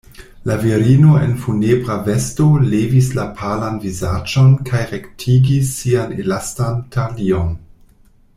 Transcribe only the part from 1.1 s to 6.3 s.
en funebra vesto levis la palan vizaĝon kaj rektigis sian